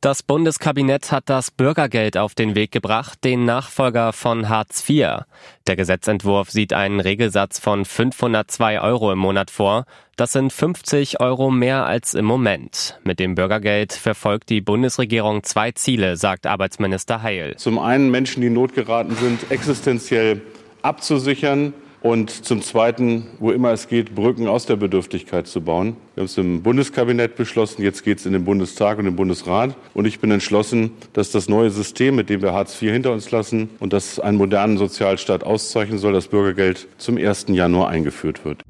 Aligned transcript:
Das 0.00 0.22
Bundeskabinett 0.22 1.10
hat 1.10 1.24
das 1.30 1.50
Bürgergeld 1.50 2.18
auf 2.18 2.34
den 2.34 2.54
Weg 2.54 2.70
gebracht, 2.70 3.24
den 3.24 3.44
Nachfolger 3.44 4.12
von 4.12 4.48
Hartz 4.48 4.86
IV. 4.88 5.22
Der 5.66 5.76
Gesetzentwurf 5.76 6.50
sieht 6.50 6.72
einen 6.72 7.00
Regelsatz 7.00 7.58
von 7.58 7.84
502 7.84 8.80
Euro 8.80 9.10
im 9.12 9.18
Monat 9.18 9.50
vor. 9.50 9.86
Das 10.16 10.32
sind 10.32 10.52
50 10.52 11.20
Euro 11.20 11.50
mehr 11.50 11.86
als 11.86 12.14
im 12.14 12.26
Moment. 12.26 12.98
Mit 13.04 13.18
dem 13.18 13.34
Bürgergeld 13.34 13.92
verfolgt 13.92 14.50
die 14.50 14.60
Bundesregierung 14.60 15.44
zwei 15.44 15.72
Ziele, 15.72 16.16
sagt 16.16 16.46
Arbeitsminister 16.46 17.22
Heil. 17.22 17.56
Zum 17.56 17.78
einen 17.78 18.10
Menschen, 18.10 18.42
die 18.42 18.48
in 18.48 18.52
Not 18.52 18.74
geraten 18.74 19.16
sind, 19.16 19.50
existenziell 19.50 20.42
abzusichern 20.82 21.72
und 22.06 22.30
zum 22.30 22.62
Zweiten, 22.62 23.26
wo 23.38 23.50
immer 23.50 23.72
es 23.72 23.88
geht, 23.88 24.14
Brücken 24.14 24.46
aus 24.46 24.66
der 24.66 24.76
Bedürftigkeit 24.76 25.46
zu 25.46 25.60
bauen. 25.60 25.96
Wir 26.14 26.22
haben 26.22 26.26
es 26.26 26.38
im 26.38 26.62
Bundeskabinett 26.62 27.36
beschlossen, 27.36 27.82
jetzt 27.82 28.04
geht 28.04 28.18
es 28.18 28.26
in 28.26 28.32
den 28.32 28.44
Bundestag 28.44 28.98
und 28.98 29.04
den 29.04 29.16
Bundesrat. 29.16 29.74
Und 29.92 30.06
ich 30.06 30.20
bin 30.20 30.30
entschlossen, 30.30 30.92
dass 31.12 31.30
das 31.30 31.48
neue 31.48 31.70
System, 31.70 32.14
mit 32.14 32.30
dem 32.30 32.42
wir 32.42 32.52
Hartz 32.52 32.80
IV 32.80 32.92
hinter 32.92 33.12
uns 33.12 33.30
lassen 33.30 33.70
und 33.80 33.92
das 33.92 34.20
einen 34.20 34.38
modernen 34.38 34.78
Sozialstaat 34.78 35.44
auszeichnen 35.44 35.98
soll, 35.98 36.12
das 36.12 36.28
Bürgergeld 36.28 36.86
zum 36.96 37.16
1. 37.16 37.46
Januar 37.48 37.88
eingeführt 37.88 38.44
wird. 38.44 38.62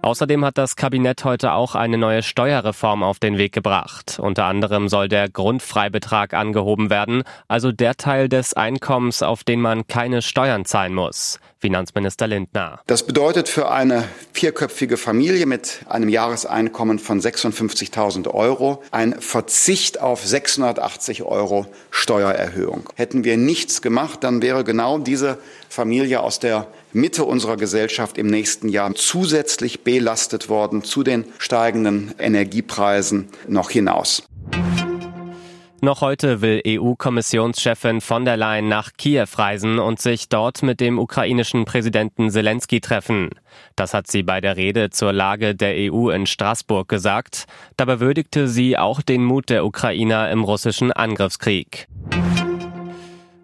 Außerdem 0.00 0.44
hat 0.44 0.58
das 0.58 0.76
Kabinett 0.76 1.24
heute 1.24 1.52
auch 1.52 1.74
eine 1.74 1.98
neue 1.98 2.22
Steuerreform 2.22 3.02
auf 3.02 3.18
den 3.18 3.36
Weg 3.36 3.52
gebracht. 3.52 4.18
Unter 4.20 4.44
anderem 4.44 4.88
soll 4.88 5.08
der 5.08 5.28
Grundfreibetrag 5.28 6.34
angehoben 6.34 6.88
werden, 6.88 7.24
also 7.48 7.72
der 7.72 7.96
Teil 7.96 8.28
des 8.28 8.54
Einkommens, 8.54 9.22
auf 9.22 9.42
den 9.42 9.60
man 9.60 9.86
keine 9.88 10.22
Steuern 10.22 10.64
zahlen 10.64 10.94
muss. 10.94 11.40
Finanzminister 11.60 12.28
Lindner. 12.28 12.80
Das 12.86 13.04
bedeutet 13.04 13.48
für 13.48 13.70
eine 13.70 14.04
vierköpfige 14.32 14.96
Familie 14.96 15.46
mit 15.46 15.80
einem 15.88 16.08
Jahreseinkommen 16.08 17.00
von 17.00 17.20
56.000 17.20 18.32
Euro 18.32 18.84
ein 18.92 19.20
Verzicht 19.20 20.00
auf 20.00 20.24
680 20.24 21.24
Euro 21.24 21.66
Steuererhöhung. 21.90 22.88
Hätten 22.94 23.24
wir 23.24 23.36
nichts 23.36 23.82
gemacht, 23.82 24.22
dann 24.22 24.40
wäre 24.40 24.62
genau 24.62 24.98
diese 24.98 25.38
Familie 25.68 26.20
aus 26.20 26.38
der 26.38 26.68
Mitte 26.98 27.24
unserer 27.24 27.56
Gesellschaft 27.56 28.18
im 28.18 28.26
nächsten 28.26 28.68
Jahr 28.68 28.94
zusätzlich 28.94 29.84
belastet 29.84 30.48
worden 30.48 30.82
zu 30.82 31.04
den 31.04 31.24
steigenden 31.38 32.12
Energiepreisen 32.18 33.28
noch 33.46 33.70
hinaus. 33.70 34.24
Noch 35.80 36.00
heute 36.00 36.40
will 36.40 36.60
EU-Kommissionschefin 36.66 38.00
von 38.00 38.24
der 38.24 38.36
Leyen 38.36 38.66
nach 38.66 38.90
Kiew 38.98 39.28
reisen 39.36 39.78
und 39.78 40.00
sich 40.00 40.28
dort 40.28 40.64
mit 40.64 40.80
dem 40.80 40.98
ukrainischen 40.98 41.66
Präsidenten 41.66 42.30
Zelensky 42.30 42.80
treffen. 42.80 43.30
Das 43.76 43.94
hat 43.94 44.08
sie 44.08 44.24
bei 44.24 44.40
der 44.40 44.56
Rede 44.56 44.90
zur 44.90 45.12
Lage 45.12 45.54
der 45.54 45.74
EU 45.76 46.10
in 46.10 46.26
Straßburg 46.26 46.88
gesagt. 46.88 47.44
Dabei 47.76 48.00
würdigte 48.00 48.48
sie 48.48 48.76
auch 48.76 49.02
den 49.02 49.22
Mut 49.22 49.50
der 49.50 49.64
Ukrainer 49.64 50.32
im 50.32 50.42
russischen 50.42 50.90
Angriffskrieg. 50.90 51.86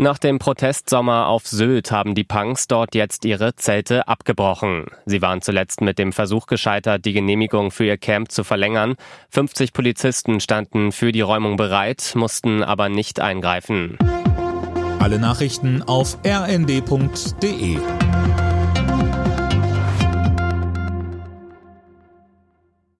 Nach 0.00 0.16
dem 0.16 0.38
Protestsommer 0.38 1.26
auf 1.26 1.48
Sylt 1.48 1.90
haben 1.90 2.14
die 2.14 2.22
Punks 2.22 2.68
dort 2.68 2.94
jetzt 2.94 3.24
ihre 3.24 3.56
Zelte 3.56 4.06
abgebrochen. 4.06 4.86
Sie 5.06 5.20
waren 5.22 5.42
zuletzt 5.42 5.80
mit 5.80 5.98
dem 5.98 6.12
Versuch 6.12 6.46
gescheitert, 6.46 7.04
die 7.04 7.12
Genehmigung 7.12 7.72
für 7.72 7.84
ihr 7.84 7.96
Camp 7.96 8.30
zu 8.30 8.44
verlängern. 8.44 8.94
50 9.30 9.72
Polizisten 9.72 10.38
standen 10.38 10.92
für 10.92 11.10
die 11.10 11.20
Räumung 11.20 11.56
bereit, 11.56 12.12
mussten 12.14 12.62
aber 12.62 12.88
nicht 12.88 13.18
eingreifen. 13.18 13.98
Alle 15.00 15.18
Nachrichten 15.18 15.82
auf 15.82 16.16
rnd.de 16.24 17.78